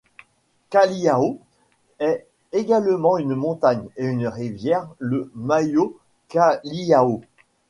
Kaliao 0.71 1.37
est 1.99 2.25
également 2.53 3.19
une 3.19 3.35
montagne 3.35 3.85
et 3.97 4.03
une 4.07 4.27
rivière 4.27 4.89
le 4.97 5.31
Mayo-Kaliao. 5.35 7.21